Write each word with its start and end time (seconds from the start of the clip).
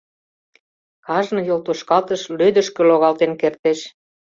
Кажне 1.05 1.41
йолтошкалтыш 1.49 2.21
лӧдышкӧ 2.37 2.81
логалтен 2.89 3.31
кертеш. 3.41 3.79